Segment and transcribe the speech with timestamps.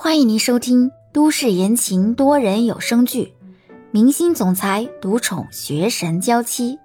[0.00, 3.34] 欢迎您收听都市言情多人有声剧
[3.90, 6.78] 《明星总裁独宠学神娇妻》，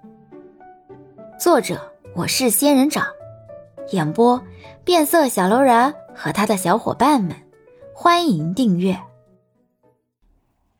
[1.38, 3.06] 作者我是仙人掌，
[3.92, 4.44] 演播
[4.84, 7.36] 变色小楼人和他的小伙伴们。
[7.94, 9.00] 欢迎订阅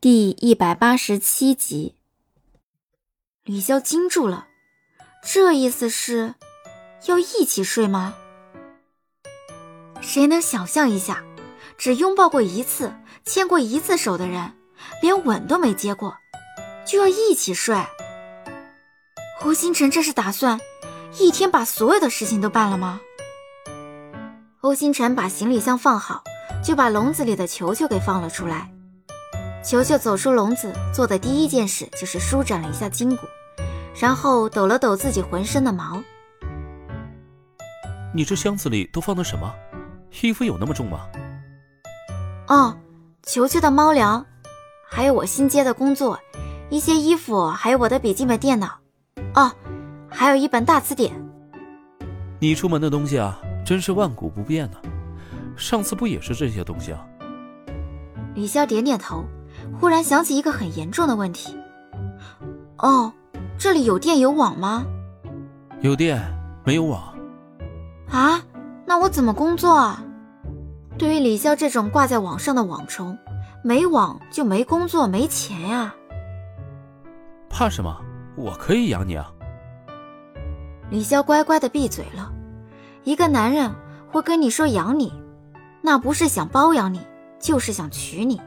[0.01, 1.95] 第一百八十七集。
[3.45, 4.49] 吕潇惊住了，
[5.23, 6.35] 这意思是
[7.07, 8.17] 要一起睡吗？
[10.01, 11.23] 谁能想象一下？
[11.77, 12.95] 只拥抱过一次、
[13.25, 14.53] 牵过一次手的人，
[15.03, 16.17] 连吻都没接过，
[16.87, 17.77] 就要一起睡。
[19.43, 20.59] 欧星辰这是打算
[21.19, 23.01] 一天把所有的事情都办了吗？
[24.63, 26.23] 欧星辰把行李箱放好，
[26.63, 28.71] 就把笼子里的球球给放了出来。
[29.63, 33.27] 球球走出笼子，做的第一件事就是舒展了一下筋骨，
[33.99, 36.03] 然后抖了抖自己浑身的毛。
[38.15, 39.53] 你这箱子里都放的什么？
[40.23, 41.01] 衣服有那么重吗？
[42.47, 42.77] 哦，
[43.23, 44.25] 球球的猫粮，
[44.91, 46.19] 还有我新接的工作，
[46.69, 48.79] 一些衣服，还有我的笔记本电脑，
[49.35, 49.51] 哦，
[50.11, 51.11] 还有一本大词典。
[52.39, 54.77] 你出门的东西啊，真是万古不变呢。
[55.57, 57.07] 上次不也是这些东西啊？
[58.35, 59.25] 李潇点点头，
[59.81, 61.57] 忽然想起一个很严重的问题。
[62.77, 63.11] 哦，
[63.57, 64.85] 这里有电有网吗？
[65.81, 66.21] 有电，
[66.63, 67.15] 没有网。
[68.11, 68.43] 啊，
[68.85, 70.04] 那我怎么工作啊？
[70.97, 73.19] 对于李潇这种挂在网上的网虫，
[73.63, 75.95] 没网就没工作没钱呀。
[77.49, 78.01] 怕什么？
[78.37, 79.31] 我可以养你啊！
[80.91, 82.33] 李潇乖乖的闭嘴了。
[83.05, 83.71] 一个男人
[84.11, 85.13] 会跟你说养你，
[85.83, 87.01] 那不是想包养你，
[87.39, 88.41] 就是想娶你。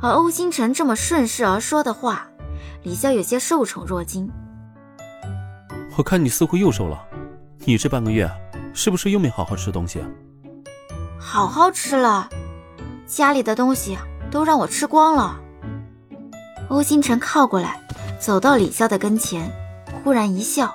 [0.00, 2.28] 而欧星辰这么顺势而说的话，
[2.82, 4.30] 李潇有些受宠若惊。
[5.96, 7.02] 我看你似乎又瘦了，
[7.60, 8.30] 你这半个月
[8.74, 10.02] 是不是又没好好吃东西？
[11.26, 12.28] 好好吃了，
[13.06, 13.98] 家里的东西
[14.30, 15.40] 都让我吃光了。
[16.68, 17.80] 欧星辰靠过来，
[18.20, 19.50] 走到李潇的跟前，
[20.04, 20.72] 忽然一笑：“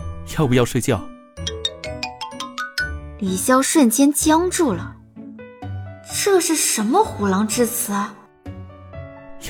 [0.38, 1.00] 要不要睡觉？”
[3.20, 4.96] 李潇瞬间僵住了，
[6.24, 8.14] 这是什么虎狼之词啊？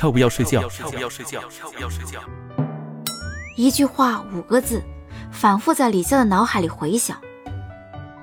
[0.03, 0.61] 要不要睡觉？
[0.61, 1.41] 要不要睡觉？
[1.41, 2.21] 要不要睡觉？
[3.57, 4.83] 一句话五个字，
[5.31, 7.17] 反复在李潇的脑海里回响：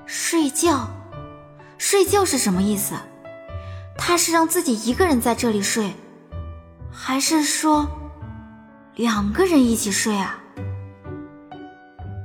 [0.06, 0.88] 睡觉。
[1.86, 2.96] 睡觉是什么意思？
[3.98, 5.94] 他是让自己一个人在这里睡，
[6.90, 7.86] 还是说
[8.96, 10.40] 两个人一起睡啊？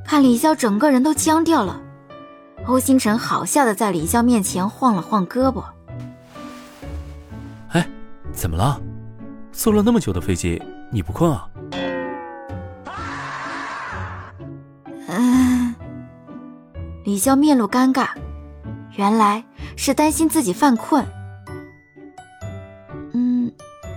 [0.06, 1.82] 看李潇整个人都僵掉了，
[2.66, 5.64] 欧星辰好笑的在李潇面前晃了晃胳膊。
[7.70, 7.84] 哎，
[8.32, 8.80] 怎么了？
[9.50, 11.50] 坐了那么久的飞机，你不困啊？
[15.08, 15.74] 嗯，
[17.04, 18.06] 李潇面露尴尬。
[18.96, 19.44] 原来
[19.80, 21.06] 是担心自己犯困，
[23.12, 23.50] 嗯，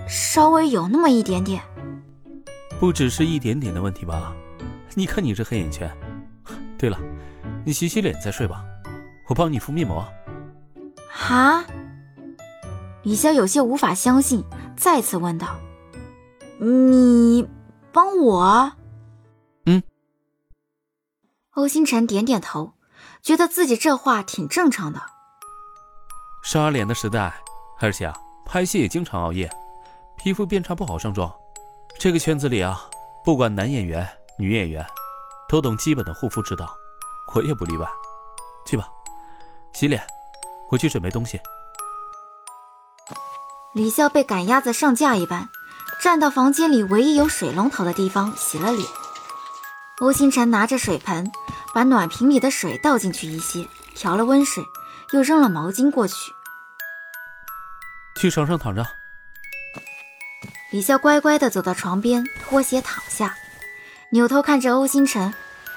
[0.08, 1.60] 稍微有那么一点点，
[2.78, 4.32] 不只是一点点的问题吧？
[4.94, 5.90] 你看你这黑眼圈。
[6.78, 6.96] 对了，
[7.64, 8.64] 你洗洗脸再睡吧，
[9.28, 10.06] 我帮你敷面膜。
[11.08, 11.64] 哈？
[13.02, 14.44] 李潇有些无法相信，
[14.76, 15.58] 再次问道
[16.62, 17.44] ：“你
[17.92, 18.72] 帮我？”
[19.66, 19.82] 嗯。
[21.54, 22.74] 欧星辰点点头。
[23.20, 25.11] 觉得自己这话挺正常的。
[26.42, 27.32] 刷脸的时代，
[27.78, 28.14] 而且啊，
[28.44, 29.48] 拍戏也经常熬夜，
[30.16, 31.32] 皮肤变差不好上妆。
[32.00, 32.84] 这个圈子里啊，
[33.24, 34.84] 不管男演员、女演员，
[35.48, 36.68] 都懂基本的护肤之道，
[37.34, 37.88] 我也不例外。
[38.66, 38.88] 去吧，
[39.72, 40.04] 洗脸，
[40.68, 41.40] 我去准备东西。
[43.74, 45.48] 李潇被赶鸭子上架一般，
[46.02, 48.86] 站到房间里唯一有水龙头的地方洗了脸。
[50.00, 51.30] 欧星辰拿着水盆。
[51.74, 54.62] 把暖瓶里的水倒进去一些，调了温水，
[55.12, 56.14] 又扔了毛巾过去。
[58.16, 58.86] 去床上躺着。
[60.70, 63.36] 李潇乖乖的走到床边，脱鞋躺下，
[64.10, 65.34] 扭头看着欧星辰，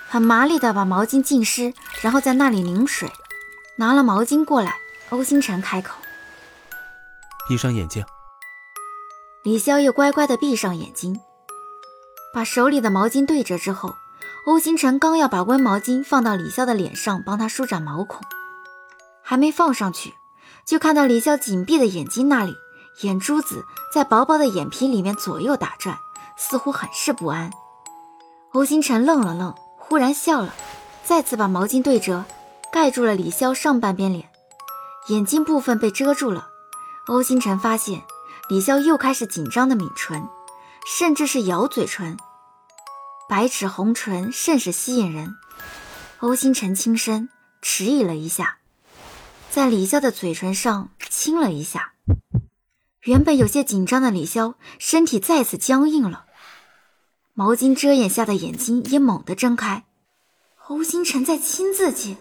[0.08, 3.12] 很麻利的把毛巾浸湿，然后在那里拧水。
[3.78, 4.78] 拿了毛巾过来，
[5.10, 6.00] 欧星辰开口
[7.50, 8.06] ：“闭上眼睛。”
[9.44, 11.20] 李潇又乖乖的闭上眼睛，
[12.34, 13.96] 把手里的毛巾对折之后。
[14.46, 18.22] 欧星辰刚要把温毛巾放到李潇的脸上，帮他舒展毛孔，
[19.28, 20.14] 还没放上去，
[20.66, 22.54] 就看到李潇紧闭的眼睛那里，
[23.02, 25.98] 眼珠子在薄薄的眼皮里面左右打转，
[26.38, 27.52] 似乎很是不安。
[28.54, 30.54] 欧星辰愣了愣，忽然笑了，
[31.04, 32.24] 再次把毛巾对折，
[32.72, 34.30] 盖住了李潇上半边脸，
[35.08, 36.48] 眼睛部分被遮住了。
[37.08, 38.04] 欧星辰发现
[38.48, 40.24] 李潇又开始紧张的抿唇，
[40.86, 42.18] 甚至是咬嘴唇。
[43.28, 45.36] 白齿红唇甚是吸引人，
[46.20, 47.28] 欧星辰轻声
[47.62, 48.58] 迟疑了一下，
[49.56, 51.94] 在李潇的嘴唇上亲了一下。
[53.04, 56.26] 原本有些紧张的李潇身体再次僵硬了，
[57.34, 59.86] 毛巾遮掩下的眼睛也猛地睁开。
[60.68, 62.18] 欧星辰在亲自己，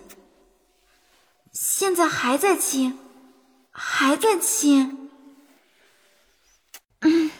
[1.50, 2.96] 现在还在亲，
[3.72, 5.10] 还在亲。
[7.00, 7.32] 嗯，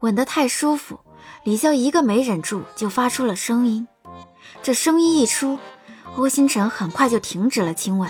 [0.00, 1.00] 吻得太舒服，
[1.44, 3.88] 李潇一个没忍住就发出了声音。
[4.62, 5.58] 这声音一出，
[6.16, 8.08] 欧星辰很快就停止了亲吻。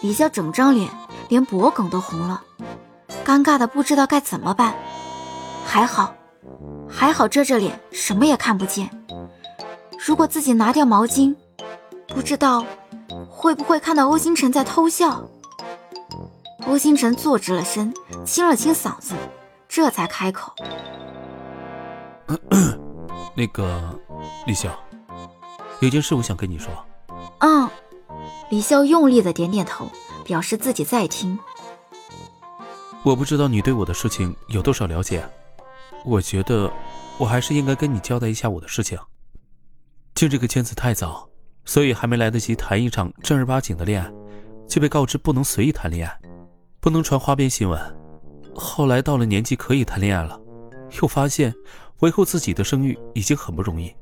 [0.00, 0.88] 李潇整张脸
[1.28, 2.42] 连脖梗都红了，
[3.24, 4.74] 尴尬的不知道该怎么办。
[5.66, 6.14] 还好，
[6.88, 8.88] 还好遮着脸，什么也看不见。
[9.98, 11.34] 如果自己拿掉毛巾，
[12.06, 12.64] 不知道
[13.28, 15.28] 会不会看到欧星辰在偷笑。
[16.66, 17.92] 欧星辰坐直了身，
[18.24, 19.14] 清了清嗓子，
[19.68, 20.52] 这才开口
[23.34, 23.98] ：“那个，
[24.46, 24.68] 李潇，
[25.80, 26.70] 有件事我想跟你说。”
[27.40, 27.68] 嗯。
[28.50, 29.90] 李潇用力的点点头，
[30.24, 31.38] 表示自己在听。
[33.04, 35.22] 我不知道你对我的事情有多少了解，
[36.04, 36.70] 我觉得
[37.18, 38.98] 我还是应该跟你交代一下我的事情。
[40.14, 41.28] 进这个圈子太早，
[41.64, 44.10] 所以还没来得及谈一场正儿八经的恋爱，
[44.66, 46.18] 就被告知不能随意谈恋爱，
[46.80, 47.80] 不能传花边新闻。
[48.54, 50.40] 后来到了年纪可以谈恋爱了，
[51.00, 51.54] 又发现
[52.00, 53.94] 维护自己的声誉已经很不容易，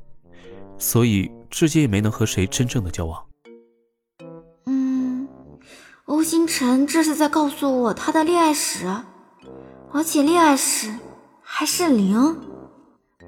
[0.79, 3.23] 所以至今也没能和谁真正的交往。
[4.65, 5.27] 嗯
[6.05, 8.87] 欧星辰这是在告诉我他的恋爱史，
[9.91, 10.93] 而且恋爱史
[11.41, 12.41] 还是零。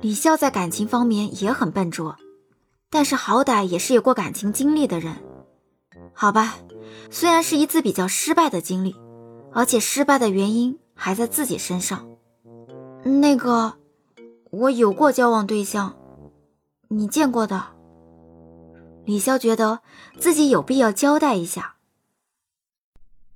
[0.01, 2.15] 李笑在感情方面也很笨拙，
[2.89, 5.15] 但是好歹也是有过感情经历的人。
[6.13, 6.55] 好吧，
[7.09, 8.95] 虽然是一次比较失败的经历，
[9.51, 12.07] 而且失败的原因还在自己身上。
[13.03, 13.73] 那个，
[14.51, 15.95] 我有过交往对象，
[16.87, 17.78] 你见过的。
[19.09, 19.79] 李潇觉得
[20.19, 21.73] 自己有必要交代一下。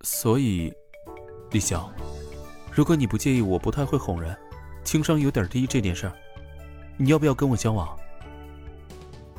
[0.02, 0.72] 所以，
[1.50, 1.90] 李潇，
[2.72, 4.38] 如果你不介意，我不太会哄人，
[4.84, 6.14] 情商有点低这件事儿，
[6.96, 7.90] 你要不要跟我交往？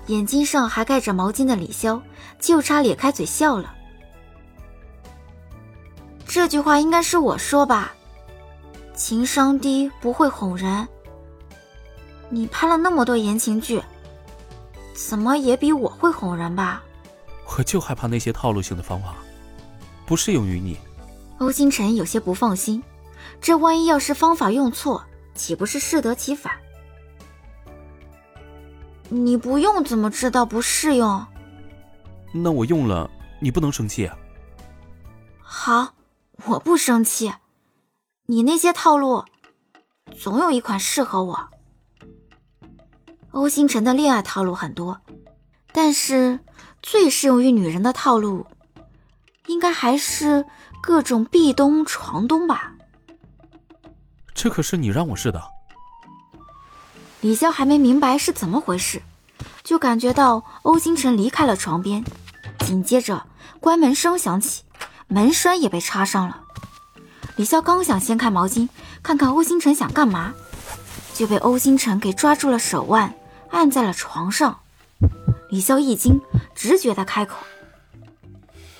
[0.08, 2.02] 眼睛上还盖着毛巾的李潇，
[2.40, 3.72] 就差咧开嘴笑了。
[6.26, 7.94] 这句话应该是我说吧？
[8.96, 10.88] 情商低，不会哄人。
[12.28, 13.80] 你拍了那么多言情剧，
[14.94, 16.82] 怎么也比我会哄人吧？
[17.58, 19.16] 我就害怕那些套路性的方法。
[20.06, 20.78] 不适用于你，
[21.38, 22.82] 欧星辰有些不放心，
[23.40, 25.04] 这万一要是方法用错，
[25.34, 26.52] 岂不是适得其反？
[29.08, 31.26] 你不用怎么知道不适用？
[32.32, 34.16] 那我用了，你不能生气啊。
[35.40, 35.94] 好，
[36.46, 37.32] 我不生气。
[38.26, 39.24] 你那些套路，
[40.18, 41.48] 总有一款适合我。
[43.34, 45.00] 欧星辰的恋爱套路很多，
[45.72, 46.38] 但是
[46.80, 48.46] 最适用于女人的套路。
[49.46, 50.46] 应该还是
[50.80, 52.72] 各种壁咚、床咚吧。
[54.34, 55.42] 这可是你让我试的。
[57.20, 59.02] 李潇还没明白是怎么回事，
[59.64, 62.04] 就感觉到欧星辰离开了床边，
[62.60, 63.26] 紧接着
[63.58, 64.62] 关门声响起，
[65.08, 66.40] 门栓也被插上了。
[67.34, 68.68] 李潇刚想掀开毛巾
[69.02, 70.32] 看看欧星辰想干嘛，
[71.12, 73.14] 就被欧星辰给抓住了手腕，
[73.54, 74.60] 按在了床上。
[75.48, 76.20] 李潇一惊，
[76.54, 77.36] 直觉的开口。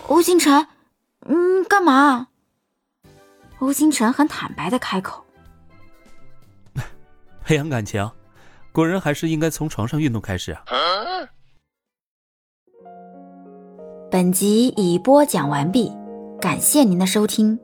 [0.09, 0.67] 欧星辰，
[1.27, 2.29] 嗯，干嘛？
[3.61, 5.25] 欧星辰很坦白的开口
[7.45, 8.11] ：“培养感情，
[8.73, 10.65] 果然还是应该从床上运动开始啊。”
[14.11, 15.93] 本集已播讲完毕，
[16.41, 17.59] 感谢您的收听。